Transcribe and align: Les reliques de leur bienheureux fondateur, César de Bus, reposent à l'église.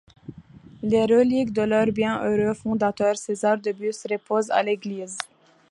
Les 0.81 1.03
reliques 1.05 1.53
de 1.53 1.61
leur 1.61 1.85
bienheureux 1.85 2.55
fondateur, 2.55 3.15
César 3.15 3.59
de 3.59 3.71
Bus, 3.71 4.03
reposent 4.09 4.49
à 4.49 4.63
l'église. 4.63 5.15